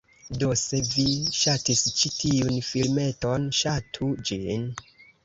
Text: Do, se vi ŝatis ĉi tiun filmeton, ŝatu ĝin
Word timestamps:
Do, 0.43 0.47
se 0.59 0.77
vi 0.93 1.03
ŝatis 1.39 1.83
ĉi 1.99 2.11
tiun 2.21 2.57
filmeton, 2.71 3.47
ŝatu 3.59 4.09
ĝin 4.31 4.65